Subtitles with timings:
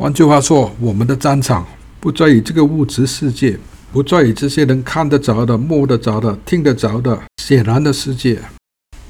[0.00, 1.62] 换句话说，我们的战场
[2.00, 3.58] 不在于这个物质世界，
[3.92, 8.40] 不在于这些人看得着的、摸得着的、听得着的显然的世界。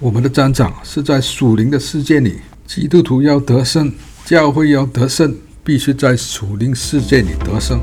[0.00, 2.40] 我们的战场是在属灵的世界里。
[2.66, 3.92] 基督徒要得胜，
[4.24, 5.32] 教会要得胜，
[5.62, 7.80] 必须在属灵世界里得胜。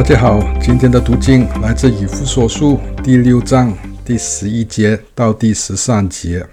[0.00, 3.70] 大家好，今天的读经来自以弗所书第六章
[4.02, 6.44] 第十一节到第十三节。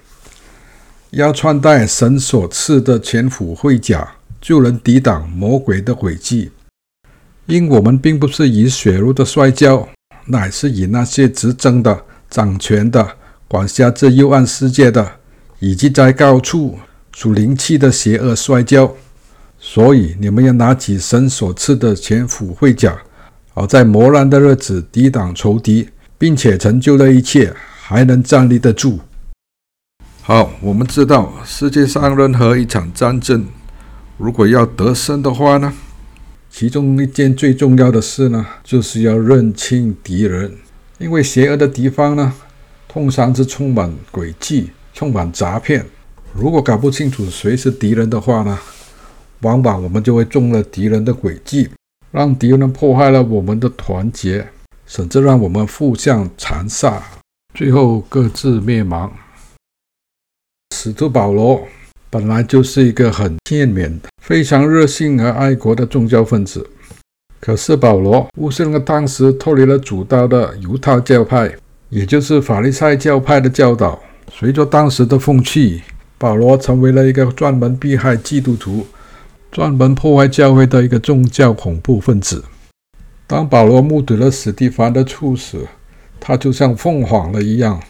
[1.12, 6.52] 要穿戴神所赐的全副盔甲，就能抵挡魔鬼的诡计。
[7.46, 9.88] 因我们并不是以血肉的摔跤，
[10.26, 13.16] 乃是以那些执政的、掌权的、
[13.48, 15.10] 管辖这幽暗世界的，
[15.60, 16.78] 以及在高处
[17.14, 18.94] 属灵气的邪恶摔跤。
[19.58, 23.02] 所以你们要拿起神所赐的全副盔甲。
[23.58, 29.00] 好在磨难的日子抵挡仇敌，并且成就了一切，还能站立得住。
[30.22, 33.48] 好，我们知道世界上任何一场战争，
[34.20, 35.74] 如果要得胜的话呢，
[36.52, 40.54] 其中一件最重要的事呢，就是要认清敌人，
[41.00, 42.32] 因为邪恶的敌方呢，
[42.88, 45.84] 通常是充满诡计、充满诈骗。
[46.32, 48.60] 如果搞不清楚谁是敌人的话呢，
[49.42, 51.68] 往往我们就会中了敌人的诡计。
[52.12, 54.48] 让敌人破坏了我们的团结，
[54.86, 57.04] 甚至让我们互相残杀，
[57.54, 59.12] 最后各自灭亡。
[60.76, 61.68] 使徒保罗
[62.10, 63.92] 本来就是一个很劝勉、
[64.24, 66.66] 非常热心和爱国的宗教分子，
[67.42, 71.54] 可是保罗误信了当时脱离了主道的犹太教派，
[71.90, 74.00] 也就是法利赛教派的教导。
[74.32, 75.82] 随着当时的风气，
[76.18, 78.86] 保罗成为了一个专门迫害基督徒。
[79.52, 82.44] 专门破坏教会的一个宗教恐怖分子。
[83.26, 85.68] 当保罗目睹了史蒂凡的处死，
[86.20, 87.82] 他就像凤凰了一样，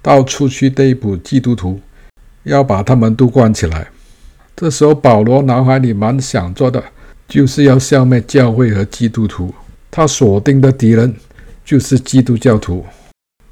[0.00, 1.80] 到处去逮捕基督徒，
[2.44, 3.88] 要把他们都关起来。
[4.54, 6.82] 这时候，保罗脑海里蛮想做的，
[7.28, 9.52] 就是要消灭教会和基督徒。
[9.90, 11.14] 他锁定的敌人
[11.64, 12.84] 就是基督教徒。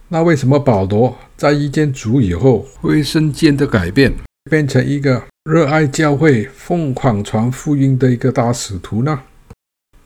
[0.09, 4.13] 那为什么保罗在遇见主以后，会瞬间的改变，
[4.51, 5.23] 变成一个？
[5.45, 9.21] 热爱教会、疯狂传福音的一个大使徒呢？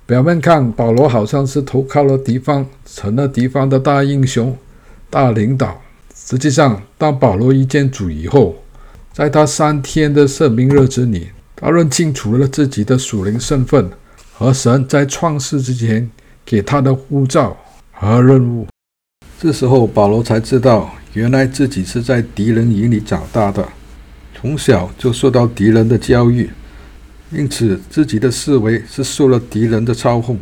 [0.05, 4.59] 表面看，保罗好像是投靠了敌方，成了敌方的大英雄、
[5.09, 5.81] 大领导。
[6.13, 8.57] 实际上，当保罗遇见主以后，
[9.13, 13.89] 在他三天的圣明日子里，他认清楚了自己的属灵身份
[14.33, 16.11] 和神在创世之前
[16.45, 17.57] 给他的护照
[17.93, 18.67] 和任务。
[19.41, 23.65] 这时候，保罗才知道，原来自己是在敌人营里长大的。
[24.41, 26.49] 从小就受到敌人的教育，
[27.33, 30.39] 因此自己的思维是受了敌人的操控，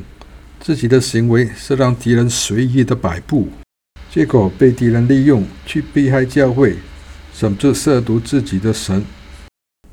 [0.61, 3.49] 自己的行为是让敌人随意的摆布，
[4.11, 6.77] 结果被敌人利用去迫害教会，
[7.33, 9.03] 甚至亵渎自己的神。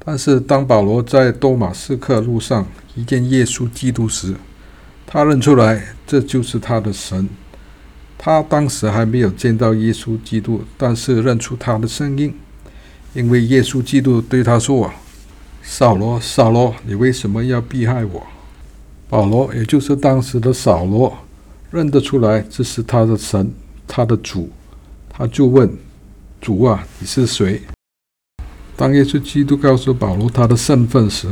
[0.03, 4.35] 但是当保罗在多马斯克路上遇见耶稣基督时，
[5.07, 7.29] 他认出来这就是他的神。
[8.17, 12.35] 他当时还没有见到耶稣基督，但是认出他的声音。
[13.13, 14.91] 因为耶稣基督对他说
[15.61, 18.25] ：“扫罗，扫罗，你为什么要迫害我？”
[19.07, 21.15] 保罗，也就是当时的扫罗，
[21.69, 23.53] 认得出来这是他的神，
[23.87, 24.49] 他的主，
[25.07, 25.71] 他就问
[26.41, 27.61] ：“主啊，你是谁？”
[28.75, 31.27] 当耶稣基督告诉保罗他的身份时，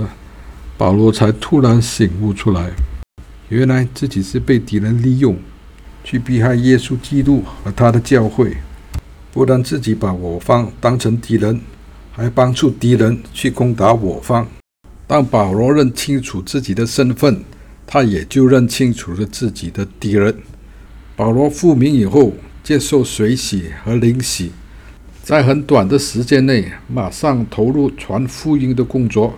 [0.77, 2.69] 保罗才突然醒悟出来，
[3.49, 5.35] 原来自己是被敌人利用，
[6.03, 8.55] 去迫害耶稣基督和他的教会。
[9.33, 11.59] 不但自己把我方当成敌人，
[12.11, 14.47] 还帮助敌人去攻打我方。
[15.07, 17.43] 当保罗认清楚自己的身份，
[17.87, 20.35] 他也就认清楚了自己的敌人。
[21.15, 22.33] 保罗复明以后，
[22.63, 24.51] 接受水洗和灵洗，
[25.23, 29.37] 在很短的时间内，马上投入传福音的工作，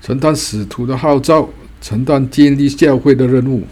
[0.00, 1.48] 承担使徒的号召，
[1.80, 3.64] 承担建立教会的任务。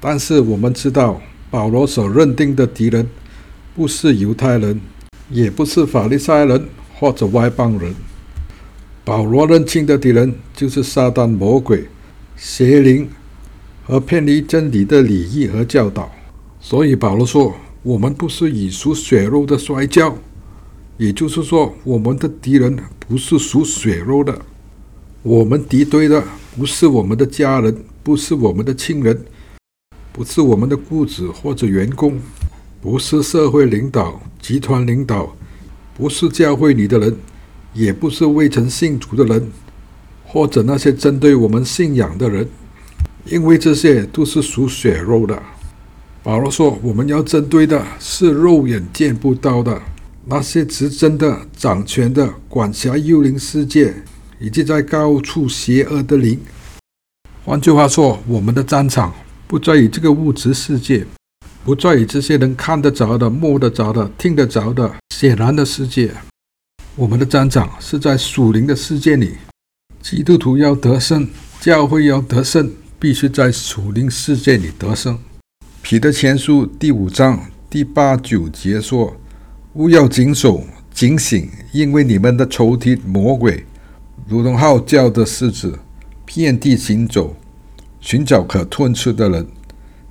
[0.00, 1.20] 但是我们知道，
[1.50, 3.08] 保罗所认定的敌人。
[3.74, 4.80] 不是犹太人，
[5.28, 6.66] 也不是法利赛人
[6.98, 7.94] 或者外邦人。
[9.04, 11.86] 保罗认清的敌人就是撒旦魔鬼、
[12.36, 13.08] 邪灵
[13.84, 16.10] 和偏离真理的礼仪和教导。
[16.60, 17.54] 所以保罗说
[17.84, 20.16] ：“我们不是以属血肉的摔跤，
[20.96, 24.36] 也就是说，我们的敌人不是属血肉的。
[25.22, 26.22] 我们敌对的
[26.56, 29.24] 不是我们的家人，不是我们的亲人，
[30.12, 32.18] 不是我们的雇主或者员工。”
[32.82, 35.34] 不是社会领导、集团领导，
[35.96, 37.16] 不是教会里的人，
[37.72, 39.50] 也不是未曾信主的人。
[40.28, 42.46] 或者那些针对我们信仰的人，
[43.24, 45.40] 因为这些都是属血肉的。
[46.22, 49.80] 保罗说，我们要针对的是肉眼见不到的
[50.26, 53.94] 那些执政的、掌权的、管辖幽灵世界
[54.40, 56.38] 以及在高处邪恶的灵。
[57.44, 59.14] 换句话说，我们的战场
[59.46, 61.06] 不在于这个物质世界，
[61.64, 66.12] 不在于这些能看得着的、摸得着的、听得着的显然的世界。
[66.94, 69.38] 我们的战场是在属灵的世界里。
[70.02, 71.26] 基督徒要得胜，
[71.58, 75.18] 教会要得胜，必须在属灵世界里得胜。
[75.80, 77.40] 彼得前书第五章
[77.70, 79.16] 第八九节说
[79.72, 83.64] ：“务要谨守、警醒，因为你们的仇敌魔鬼，
[84.28, 85.78] 如同号叫的狮子，
[86.26, 87.34] 遍地行走，
[88.00, 89.46] 寻找可吞吃的人。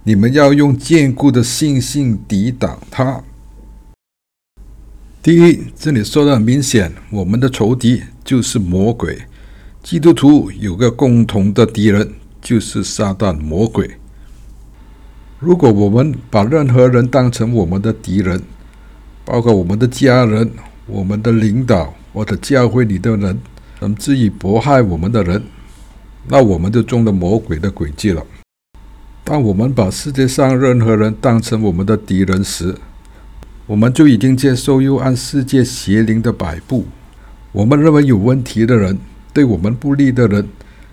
[0.01, 3.21] 你们要用坚固的信心抵挡他。”
[5.25, 9.17] 第一，这里说的很明显，我们的仇敌就是魔鬼。
[9.81, 13.89] 基督徒有个共同的敌人，就是撒旦魔鬼。
[15.39, 18.39] 如果我们把任何人当成我们的敌人，
[19.25, 20.51] 包括我们的家人、
[20.85, 23.39] 我们的领导或者教会里的人，
[23.79, 25.41] 甚至于迫害我们的人，
[26.27, 28.23] 那我们就中了魔鬼的诡计了。
[29.23, 32.75] 当我们把世界上任何人当成我们的敌人时，
[33.67, 36.85] 我们就已经接受幽暗世界邪灵的摆布。
[37.51, 38.99] 我们认为有问题的人，
[39.33, 40.47] 对我们不利的人，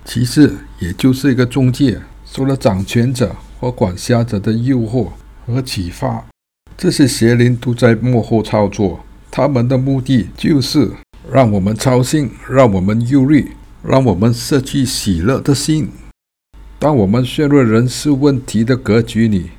[0.07, 5.09] 其实也就是一个中介，受了掌权者或管辖者的诱惑
[5.47, 6.25] 和启发。
[6.79, 10.89] 这些邪灵都在幕后操作，他们的目的就是
[11.31, 13.53] 让我们操心，让我们忧虑，
[13.87, 15.91] 让我们失去喜乐的心。
[16.79, 19.51] 当我们陷入人事问题的格局里，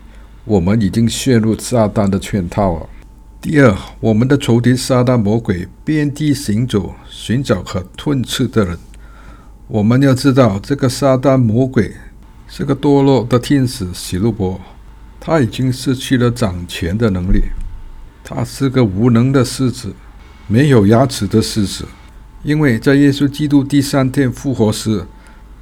[0.46, 2.90] 我们已经陷入撒旦的圈套了。
[3.44, 8.80] 第二，我们的仇敌撒旦魔鬼遍地行走，寻找可吞吃的人。
[9.68, 11.94] 我们要知道，这个撒旦魔鬼
[12.48, 14.62] 是个堕落的天使希鲁伯，
[15.20, 17.42] 他已经失去了掌权的能力。
[18.24, 19.94] 他是个无能的狮子，
[20.48, 21.86] 没有牙齿的狮子。
[22.44, 25.06] 因为在耶稣基督第三天复活时，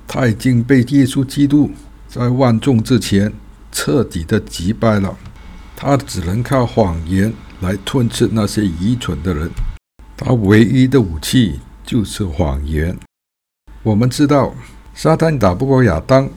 [0.08, 1.72] 他已经被耶稣基督
[2.08, 3.34] 在万众之前
[3.72, 5.18] 彻底的击败了。
[5.76, 7.34] 他只能靠谎言。
[7.62, 9.50] 来吞吃那些愚蠢的人，
[10.18, 12.98] 他唯一的武器就是谎言。
[13.84, 14.54] 我们知道，
[14.96, 16.28] 撒旦打不过亚当，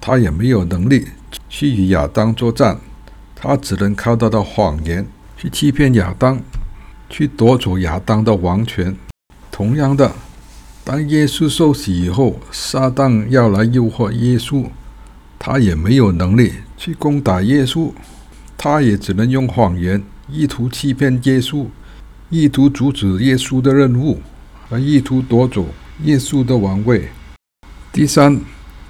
[0.00, 1.06] 他也没有能力
[1.50, 2.78] 去与亚当作战，
[3.34, 5.06] 他只能靠他的谎言
[5.36, 6.40] 去欺骗亚当，
[7.10, 8.96] 去夺走亚当的王权。
[9.50, 10.10] 同样的，
[10.82, 14.64] 当耶稣受洗以后，撒旦要来诱惑耶稣，
[15.38, 17.92] 他也没有能力去攻打耶稣，
[18.56, 20.02] 他也只能用谎言。
[20.32, 21.66] 意图欺骗耶稣，
[22.28, 24.20] 意图阻止耶稣的任务，
[24.68, 25.66] 和意图夺走
[26.04, 27.08] 耶稣的王位。
[27.92, 28.40] 第三，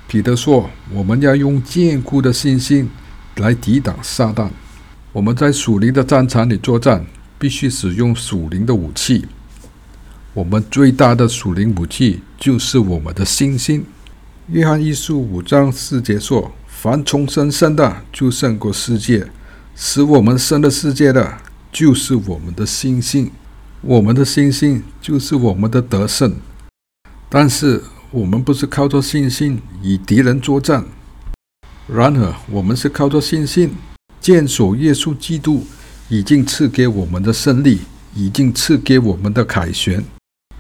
[0.07, 2.91] 彼得说：“我们要用坚固的信心
[3.37, 4.51] 来抵挡撒旦。
[5.13, 7.05] 我们在属灵的战场里作战，
[7.39, 9.25] 必须使用属灵的武器。
[10.35, 13.85] 我们最大的属灵武器就是我们的信心。
[14.49, 19.27] 约翰一书五章四节说：‘凡从神生的，就胜过世界。’”
[19.83, 21.39] 使我们生的世界的，
[21.73, 23.31] 就是我们的信心。
[23.81, 26.37] 我们的信心就是我们的得胜。
[27.31, 30.85] 但是我们不是靠着信心与敌人作战，
[31.89, 33.73] 然而我们是靠着信心
[34.21, 35.65] 坚守耶稣基督
[36.11, 37.81] 已经赐给我们的胜利，
[38.15, 40.05] 已经赐给我们的凯旋。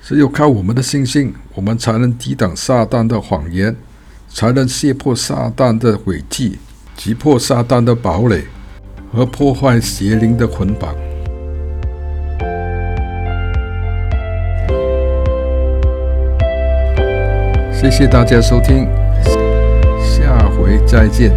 [0.02, 3.76] 只有靠我们的信心，我们才能抵挡撒旦的谎言，
[4.30, 6.58] 才能卸破撒旦的诡计，
[6.96, 8.46] 击破撒旦的堡垒。
[9.12, 10.94] 和破坏邪灵的捆绑。
[17.72, 18.86] 谢谢大家收听，
[19.98, 21.32] 下回再见。